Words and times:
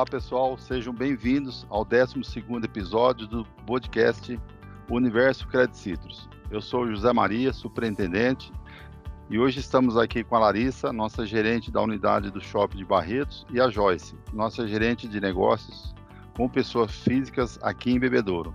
Olá 0.00 0.06
pessoal, 0.06 0.56
sejam 0.56 0.94
bem-vindos 0.94 1.66
ao 1.68 1.84
12 1.84 2.22
episódio 2.64 3.26
do 3.26 3.44
podcast 3.66 4.40
Universo 4.88 5.46
Credit 5.46 5.76
Citrus. 5.76 6.26
Eu 6.50 6.62
sou 6.62 6.88
José 6.88 7.12
Maria, 7.12 7.52
superintendente, 7.52 8.50
e 9.28 9.38
hoje 9.38 9.60
estamos 9.60 9.98
aqui 9.98 10.24
com 10.24 10.36
a 10.36 10.38
Larissa, 10.38 10.90
nossa 10.90 11.26
gerente 11.26 11.70
da 11.70 11.82
unidade 11.82 12.30
do 12.30 12.40
Shopping 12.40 12.78
de 12.78 12.84
Barretos, 12.86 13.46
e 13.50 13.60
a 13.60 13.68
Joyce, 13.68 14.16
nossa 14.32 14.66
gerente 14.66 15.06
de 15.06 15.20
negócios 15.20 15.94
com 16.34 16.48
pessoas 16.48 16.92
físicas 16.92 17.58
aqui 17.60 17.90
em 17.90 18.00
Bebedouro. 18.00 18.54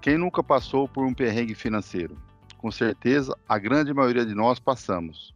Quem 0.00 0.16
nunca 0.16 0.40
passou 0.40 0.86
por 0.86 1.04
um 1.04 1.12
perrengue 1.12 1.56
financeiro? 1.56 2.16
Com 2.58 2.70
certeza, 2.70 3.36
a 3.48 3.58
grande 3.58 3.92
maioria 3.92 4.24
de 4.24 4.36
nós 4.36 4.60
passamos 4.60 5.34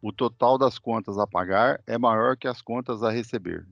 o 0.00 0.12
total 0.12 0.56
das 0.56 0.78
contas 0.78 1.18
a 1.18 1.26
pagar 1.26 1.80
é 1.86 1.98
maior 1.98 2.36
que 2.36 2.46
as 2.46 2.62
contas 2.62 3.02
a 3.02 3.10
receber. 3.10 3.66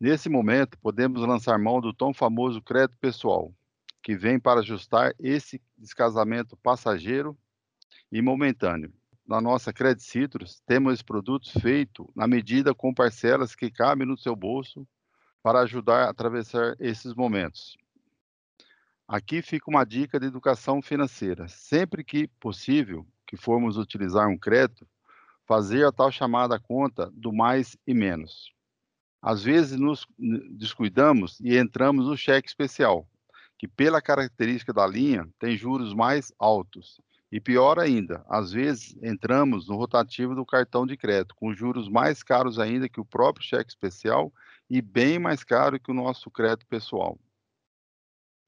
Nesse 0.00 0.28
momento, 0.28 0.78
podemos 0.78 1.20
lançar 1.22 1.58
mão 1.58 1.80
do 1.80 1.92
tão 1.92 2.14
famoso 2.14 2.62
crédito 2.62 2.96
pessoal, 2.98 3.52
que 4.00 4.16
vem 4.16 4.38
para 4.38 4.60
ajustar 4.60 5.12
esse 5.18 5.60
descasamento 5.76 6.56
passageiro 6.56 7.36
e 8.10 8.22
momentâneo. 8.22 8.92
Na 9.26 9.40
nossa 9.40 9.72
Credit 9.72 10.02
Citrus, 10.02 10.62
temos 10.64 10.94
esse 10.94 11.04
produto 11.04 11.50
feito 11.60 12.08
na 12.14 12.28
medida 12.28 12.72
com 12.72 12.94
parcelas 12.94 13.56
que 13.56 13.72
cabem 13.72 14.06
no 14.06 14.16
seu 14.16 14.36
bolso 14.36 14.86
para 15.42 15.60
ajudar 15.62 16.04
a 16.04 16.10
atravessar 16.10 16.76
esses 16.78 17.12
momentos. 17.12 17.76
Aqui 19.06 19.42
fica 19.42 19.68
uma 19.68 19.84
dica 19.84 20.20
de 20.20 20.26
educação 20.26 20.80
financeira. 20.80 21.48
Sempre 21.48 22.04
que 22.04 22.28
possível, 22.40 23.04
que 23.26 23.36
formos 23.36 23.76
utilizar 23.76 24.28
um 24.28 24.38
crédito, 24.38 24.86
fazer 25.44 25.84
a 25.84 25.90
tal 25.90 26.12
chamada 26.12 26.58
conta 26.60 27.10
do 27.12 27.32
mais 27.32 27.76
e 27.84 27.92
menos. 27.92 28.56
Às 29.20 29.42
vezes 29.42 29.78
nos 29.78 30.06
descuidamos 30.50 31.40
e 31.40 31.56
entramos 31.56 32.06
no 32.06 32.16
cheque 32.16 32.48
especial, 32.48 33.08
que 33.58 33.66
pela 33.66 34.00
característica 34.00 34.72
da 34.72 34.86
linha 34.86 35.28
tem 35.38 35.56
juros 35.56 35.92
mais 35.92 36.32
altos. 36.38 37.00
E 37.30 37.40
pior 37.40 37.78
ainda, 37.78 38.24
às 38.28 38.52
vezes 38.52 38.96
entramos 39.02 39.68
no 39.68 39.76
rotativo 39.76 40.34
do 40.34 40.46
cartão 40.46 40.86
de 40.86 40.96
crédito, 40.96 41.34
com 41.34 41.52
juros 41.52 41.88
mais 41.88 42.22
caros 42.22 42.58
ainda 42.58 42.88
que 42.88 43.00
o 43.00 43.04
próprio 43.04 43.44
cheque 43.44 43.70
especial 43.70 44.32
e 44.70 44.80
bem 44.80 45.18
mais 45.18 45.44
caro 45.44 45.78
que 45.78 45.90
o 45.90 45.94
nosso 45.94 46.30
crédito 46.30 46.66
pessoal. 46.66 47.18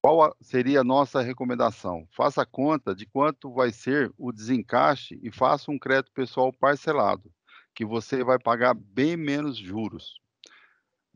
Qual 0.02 0.34
seria 0.40 0.80
a 0.80 0.84
nossa 0.84 1.20
recomendação? 1.20 2.08
Faça 2.10 2.46
conta 2.46 2.94
de 2.94 3.04
quanto 3.04 3.52
vai 3.52 3.70
ser 3.70 4.10
o 4.16 4.32
desencaixe 4.32 5.20
e 5.22 5.30
faça 5.30 5.70
um 5.70 5.78
crédito 5.78 6.10
pessoal 6.12 6.50
parcelado, 6.50 7.30
que 7.74 7.84
você 7.84 8.24
vai 8.24 8.38
pagar 8.38 8.72
bem 8.72 9.14
menos 9.14 9.58
juros. 9.58 10.18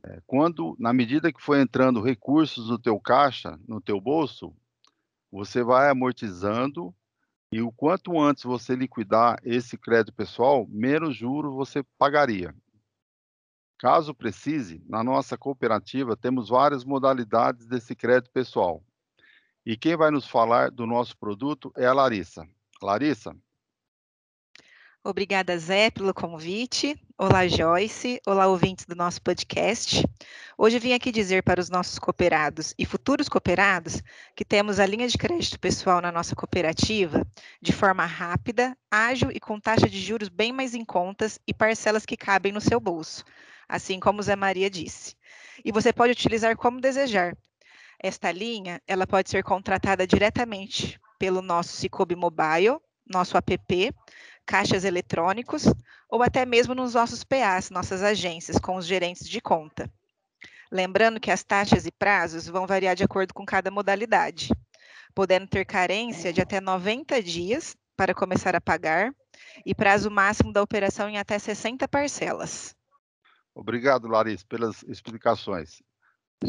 É, 0.07 0.21
quando, 0.27 0.77
na 0.79 0.93
medida 0.93 1.33
que 1.33 1.43
for 1.43 1.57
entrando 1.57 2.03
recursos 2.03 2.67
do 2.67 2.79
teu 2.79 3.01
caixa, 3.01 3.59
no 3.67 3.81
teu 3.81 3.99
bolso, 3.99 4.55
você 5.33 5.65
vai 5.65 5.89
amortizando 5.89 6.95
e 7.51 7.63
o 7.63 7.73
quanto 7.73 8.21
antes 8.21 8.45
você 8.45 8.77
liquidar 8.77 9.39
esse 9.43 9.79
crédito 9.79 10.13
pessoal, 10.13 10.67
menos 10.69 11.17
juros 11.17 11.55
você 11.55 11.83
pagaria. 11.97 12.55
Caso 13.79 14.15
precise, 14.15 14.83
na 14.87 15.03
nossa 15.03 15.39
cooperativa 15.39 16.17
temos 16.17 16.51
várias 16.51 16.85
modalidades 16.85 17.67
desse 17.67 17.95
crédito 17.95 18.31
pessoal. 18.31 18.85
E 19.65 19.77
quem 19.77 19.97
vai 19.97 20.11
nos 20.11 20.27
falar 20.27 20.71
do 20.71 20.87
nosso 20.87 21.17
produto 21.17 21.73
é 21.77 21.87
a 21.87 21.95
Larissa. 21.95 22.47
Larissa? 22.83 23.35
Obrigada, 25.05 25.59
Zé, 25.59 25.91
pelo 25.91 26.15
convite. 26.15 26.99
Olá, 27.19 27.47
Joyce. 27.47 28.21
Olá, 28.27 28.47
ouvintes 28.47 28.87
do 28.87 28.97
nosso 28.97 29.21
podcast. 29.21 30.03
Hoje 30.57 30.79
vim 30.79 30.95
aqui 30.95 31.13
dizer 31.13 31.43
para 31.43 31.61
os 31.61 31.69
nossos 31.69 31.99
cooperados 31.99 32.75
e 32.79 32.87
futuros 32.87 33.29
cooperados 33.29 34.03
que 34.35 34.45
temos 34.45 34.81
a 34.81 34.87
linha 34.87 35.07
de 35.07 35.19
crédito 35.19 35.61
pessoal 35.61 36.01
na 36.01 36.11
nossa 36.11 36.35
cooperativa 36.35 37.25
de 37.61 37.71
forma 37.71 38.07
rápida, 38.07 38.75
ágil 38.91 39.31
e 39.31 39.39
com 39.39 39.61
taxa 39.61 39.89
de 39.89 40.01
juros 40.01 40.31
bem 40.31 40.53
mais 40.53 40.75
em 40.75 40.85
contas 40.85 41.39
e 41.47 41.53
parcelas 41.53 42.07
que 42.07 42.17
cabem 42.17 42.51
no 42.51 42.61
seu 42.61 42.81
bolso 42.81 43.23
assim 43.69 43.99
como 43.99 44.23
Zé 44.23 44.37
Maria 44.37 44.71
disse. 44.71 45.17
E 45.65 45.73
você 45.73 45.93
pode 45.93 46.13
utilizar 46.13 46.57
como 46.57 46.81
desejar. 46.81 47.37
Esta 47.99 48.31
linha, 48.31 48.81
ela 48.87 49.07
pode 49.07 49.31
ser 49.31 49.43
contratada 49.43 50.07
diretamente 50.07 51.01
pelo 51.19 51.41
nosso 51.41 51.73
Cicobi 51.73 52.17
Mobile, 52.17 52.79
nosso 53.07 53.37
app, 53.37 53.95
caixas 54.47 54.85
eletrônicos 54.85 55.65
ou 56.09 56.23
até 56.23 56.45
mesmo 56.45 56.75
nos 56.75 56.95
nossos 56.95 57.25
PAs, 57.25 57.71
nossas 57.71 58.03
agências, 58.03 58.59
com 58.59 58.77
os 58.77 58.87
gerentes 58.87 59.29
de 59.29 59.41
conta. 59.41 59.91
Lembrando 60.71 61.21
que 61.21 61.31
as 61.31 61.45
taxas 61.45 61.87
e 61.87 61.93
prazos 61.93 62.47
vão 62.47 62.67
variar 62.67 62.97
de 62.97 63.05
acordo 63.05 63.33
com 63.33 63.45
cada 63.45 63.71
modalidade, 63.71 64.51
podendo 65.15 65.47
ter 65.47 65.65
carência 65.65 66.33
de 66.33 66.41
até 66.41 66.61
90 66.61 67.23
dias 67.23 67.77
para 67.97 68.15
começar 68.15 68.57
a 68.57 68.61
pagar 68.61 69.15
e 69.65 69.75
prazo 69.75 70.11
máximo 70.11 70.53
da 70.53 70.63
operação 70.63 71.09
em 71.09 71.19
até 71.19 71.39
60 71.39 71.87
parcelas. 71.87 72.75
Obrigado, 73.55 74.09
Larissa, 74.09 74.45
pelas 74.49 74.83
explicações. 74.85 75.81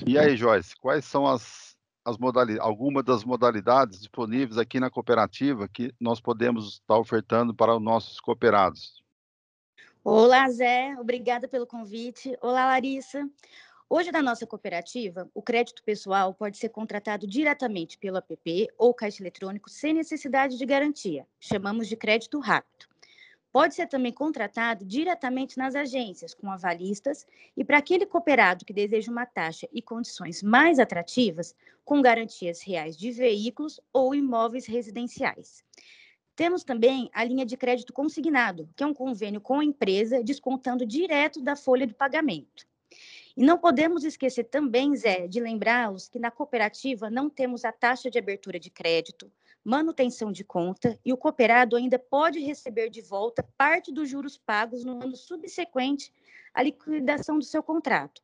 E 0.06 0.18
aí, 0.18 0.36
Joyce, 0.36 0.76
quais 0.76 1.06
são 1.06 1.28
as, 1.28 1.75
as 2.06 2.18
modalidades, 2.18 2.62
algumas 2.62 3.04
das 3.04 3.24
modalidades 3.26 4.00
disponíveis 4.00 4.60
aqui 4.60 4.80
na 4.80 4.92
cooperativa 4.92 5.68
que 5.68 5.92
nós 6.00 6.22
podemos 6.22 6.74
estar 6.74 6.98
ofertando 6.98 7.54
para 7.54 7.76
os 7.76 7.82
nossos 7.82 8.20
cooperados? 8.20 9.04
Olá, 10.04 10.48
Zé, 10.52 10.96
obrigada 11.00 11.48
pelo 11.48 11.66
convite. 11.66 12.38
Olá, 12.40 12.68
Larissa. 12.68 13.28
Hoje, 13.90 14.12
na 14.12 14.22
nossa 14.22 14.46
cooperativa, 14.46 15.30
o 15.34 15.42
crédito 15.42 15.84
pessoal 15.84 16.34
pode 16.34 16.58
ser 16.58 16.70
contratado 16.70 17.28
diretamente 17.28 17.98
pelo 17.98 18.18
app 18.18 18.68
ou 18.78 18.94
caixa 18.94 19.22
eletrônico 19.22 19.70
sem 19.70 19.94
necessidade 19.94 20.58
de 20.58 20.66
garantia. 20.66 21.26
Chamamos 21.40 21.88
de 21.88 21.96
crédito 21.96 22.40
rápido. 22.40 22.88
Pode 23.56 23.74
ser 23.74 23.88
também 23.88 24.12
contratado 24.12 24.84
diretamente 24.84 25.58
nas 25.58 25.76
agências, 25.76 26.34
com 26.34 26.52
avalistas, 26.52 27.26
e 27.56 27.64
para 27.64 27.78
aquele 27.78 28.06
cooperado 28.06 28.66
que 28.66 28.74
deseja 28.74 29.10
uma 29.10 29.26
taxa 29.26 29.66
e 29.72 29.82
condições 29.82 30.44
mais 30.44 30.78
atrativas, 30.78 31.56
com 31.86 32.02
garantias 32.02 32.62
reais 32.62 32.98
de 32.98 33.12
veículos 33.12 33.80
ou 33.94 34.14
imóveis 34.14 34.66
residenciais. 34.66 35.64
Temos 36.36 36.66
também 36.66 37.10
a 37.14 37.24
linha 37.24 37.46
de 37.46 37.56
crédito 37.56 37.94
consignado, 37.94 38.68
que 38.76 38.84
é 38.84 38.86
um 38.86 38.94
convênio 38.94 39.40
com 39.40 39.62
a 39.62 39.64
empresa 39.64 40.22
descontando 40.22 40.86
direto 40.86 41.42
da 41.42 41.56
folha 41.56 41.88
de 41.88 41.94
pagamento. 41.94 42.68
E 43.38 43.42
não 43.42 43.58
podemos 43.58 44.04
esquecer 44.04 44.44
também, 44.44 44.94
Zé, 44.98 45.30
de 45.30 45.40
lembrá-los 45.40 46.10
que 46.10 46.20
na 46.20 46.30
cooperativa 46.30 47.10
não 47.10 47.30
temos 47.30 47.64
a 47.64 47.72
taxa 47.72 48.12
de 48.12 48.20
abertura 48.20 48.60
de 48.60 48.70
crédito, 48.70 49.32
manutenção 49.66 50.32
de 50.32 50.44
conta 50.44 50.98
e 51.04 51.12
o 51.12 51.18
cooperado 51.18 51.76
ainda 51.76 51.98
pode 51.98 52.40
receber 52.40 52.92
de 52.92 53.02
volta 53.02 53.44
parte 53.58 53.92
dos 53.92 54.08
juros 54.08 54.38
pagos 54.38 54.86
no 54.86 55.04
ano 55.04 55.16
subsequente 55.16 56.14
à 56.54 56.62
liquidação 56.62 57.40
do 57.40 57.44
seu 57.44 57.64
contrato. 57.64 58.22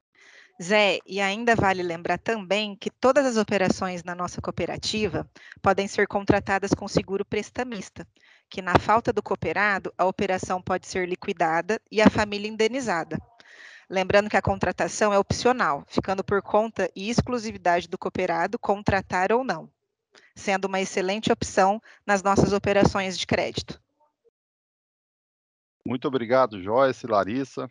Zé, 0.61 0.99
e 1.07 1.19
ainda 1.19 1.55
vale 1.55 1.81
lembrar 1.81 2.19
também 2.19 2.75
que 2.75 2.91
todas 2.91 3.25
as 3.25 3.37
operações 3.37 4.03
na 4.03 4.13
nossa 4.13 4.39
cooperativa 4.39 5.27
podem 5.59 5.87
ser 5.87 6.07
contratadas 6.07 6.71
com 6.71 6.87
seguro 6.87 7.25
prestamista, 7.25 8.07
que 8.47 8.61
na 8.61 8.77
falta 8.77 9.11
do 9.11 9.23
cooperado, 9.23 9.91
a 9.97 10.05
operação 10.05 10.61
pode 10.61 10.85
ser 10.85 11.09
liquidada 11.09 11.81
e 11.91 11.99
a 11.99 12.09
família 12.11 12.47
indenizada. 12.47 13.17
Lembrando 13.89 14.29
que 14.29 14.37
a 14.37 14.41
contratação 14.41 15.11
é 15.11 15.17
opcional, 15.17 15.83
ficando 15.87 16.23
por 16.23 16.43
conta 16.43 16.87
e 16.95 17.09
exclusividade 17.09 17.87
do 17.87 17.97
cooperado 17.97 18.59
contratar 18.59 19.31
ou 19.31 19.43
não 19.43 19.67
sendo 20.35 20.65
uma 20.65 20.79
excelente 20.79 21.31
opção 21.31 21.81
nas 22.05 22.23
nossas 22.23 22.53
operações 22.53 23.17
de 23.17 23.25
crédito. 23.25 23.81
Muito 25.85 26.07
obrigado, 26.07 26.61
Joyce, 26.61 27.07
Larissa. 27.07 27.69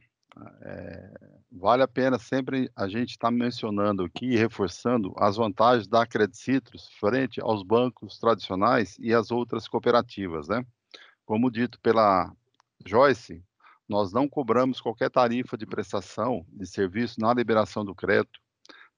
É, 0.63 1.13
vale 1.51 1.83
a 1.83 1.89
pena 1.89 2.19
sempre 2.19 2.71
a 2.77 2.89
gente 2.89 3.11
estar 3.11 3.29
tá 3.29 3.33
mencionando 3.33 4.05
aqui 4.05 4.27
e 4.27 4.37
reforçando 4.37 5.13
as 5.17 5.37
vantagens 5.37 5.89
da 5.89 6.07
Credit 6.07 6.37
Citrus 6.37 6.89
frente 6.99 7.41
aos 7.41 7.63
bancos 7.63 8.19
tradicionais 8.19 8.97
e 8.99 9.13
às 9.13 9.31
outras 9.31 9.67
cooperativas, 9.67 10.49
né? 10.49 10.65
Como 11.25 11.51
dito 11.51 11.81
pela 11.81 12.33
Joyce, 12.85 13.43
nós 13.89 14.13
não 14.13 14.29
cobramos 14.29 14.81
qualquer 14.81 15.11
tarifa 15.11 15.57
de 15.57 15.67
prestação 15.67 16.47
de 16.49 16.67
serviço 16.67 17.21
na 17.21 17.35
liberação 17.35 17.85
do 17.85 17.95
crédito, 17.95 18.41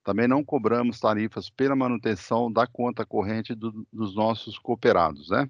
também 0.03 0.27
não 0.27 0.43
cobramos 0.43 0.99
tarifas 0.99 1.49
pela 1.49 1.75
manutenção 1.75 2.51
da 2.51 2.67
conta 2.67 3.05
corrente 3.05 3.55
do, 3.55 3.87
dos 3.91 4.15
nossos 4.15 4.59
cooperados, 4.59 5.29
né? 5.29 5.49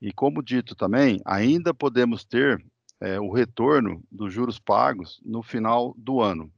E 0.00 0.12
como 0.12 0.42
dito 0.42 0.76
também, 0.76 1.20
ainda 1.24 1.74
podemos 1.74 2.24
ter 2.24 2.64
é, 3.00 3.18
o 3.18 3.32
retorno 3.32 4.02
dos 4.10 4.32
juros 4.32 4.58
pagos 4.58 5.20
no 5.24 5.42
final 5.42 5.94
do 5.96 6.20
ano. 6.20 6.52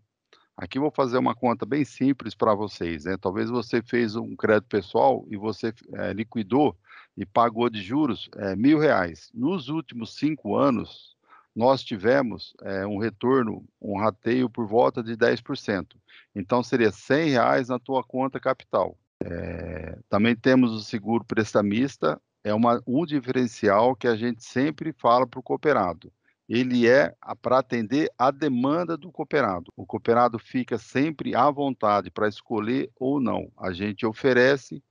Aqui 0.56 0.78
vou 0.78 0.90
fazer 0.90 1.16
uma 1.16 1.34
conta 1.34 1.64
bem 1.64 1.84
simples 1.86 2.34
para 2.34 2.54
vocês, 2.54 3.04
né? 3.04 3.16
Talvez 3.18 3.48
você 3.48 3.80
fez 3.80 4.14
um 4.14 4.36
crédito 4.36 4.68
pessoal 4.68 5.26
e 5.30 5.36
você 5.36 5.72
é, 5.94 6.12
liquidou 6.12 6.76
e 7.16 7.24
pagou 7.24 7.70
de 7.70 7.80
juros 7.80 8.28
é, 8.36 8.54
mil 8.54 8.78
reais. 8.78 9.30
Nos 9.32 9.68
últimos 9.68 10.16
cinco 10.16 10.56
anos, 10.56 11.16
nós 11.54 11.82
tivemos 11.82 12.54
é, 12.62 12.86
um 12.86 12.98
retorno, 12.98 13.64
um 13.80 13.98
rateio 13.98 14.50
por 14.50 14.66
volta 14.66 15.02
de 15.02 15.16
10%. 15.16 15.96
Então, 16.34 16.62
seria 16.62 16.90
100 16.90 17.30
reais 17.30 17.68
na 17.68 17.78
tua 17.78 18.04
conta 18.04 18.38
capital. 18.38 18.96
É, 19.22 19.98
também 20.08 20.34
temos 20.34 20.72
o 20.72 20.80
seguro 20.80 21.24
prestamista, 21.24 22.20
é 22.42 22.54
uma, 22.54 22.82
um 22.86 23.04
diferencial 23.04 23.94
que 23.94 24.06
a 24.06 24.16
gente 24.16 24.42
sempre 24.44 24.92
fala 24.92 25.26
para 25.26 25.40
o 25.40 25.42
cooperado. 25.42 26.12
Ele 26.48 26.88
é 26.88 27.14
para 27.40 27.58
atender 27.58 28.10
a 28.18 28.30
demanda 28.30 28.96
do 28.96 29.12
cooperado. 29.12 29.70
O 29.76 29.86
cooperado 29.86 30.38
fica 30.38 30.78
sempre 30.78 31.36
à 31.36 31.48
vontade 31.48 32.10
para 32.10 32.28
escolher 32.28 32.90
ou 32.98 33.20
não. 33.20 33.52
A 33.56 33.72
gente 33.72 34.04
oferece 34.04 34.82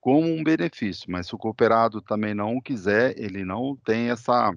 como 0.00 0.28
um 0.28 0.44
benefício, 0.44 1.10
mas 1.10 1.26
se 1.26 1.34
o 1.34 1.38
cooperado 1.38 2.00
também 2.00 2.34
não 2.34 2.60
quiser, 2.60 3.18
ele 3.18 3.44
não 3.44 3.74
tem 3.74 4.10
essa, 4.10 4.54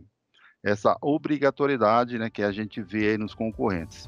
essa 0.61 0.95
obrigatoriedade 1.01 2.19
né, 2.19 2.29
que 2.29 2.44
a 2.44 2.51
gente 2.51 2.79
vê 2.83 3.09
aí 3.09 3.17
nos 3.17 3.33
concorrentes. 3.33 4.07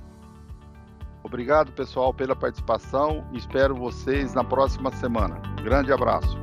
Obrigado, 1.31 1.71
pessoal, 1.71 2.13
pela 2.13 2.35
participação. 2.35 3.25
Espero 3.31 3.73
vocês 3.73 4.33
na 4.33 4.43
próxima 4.43 4.91
semana. 4.91 5.41
Grande 5.63 5.89
abraço. 5.93 6.37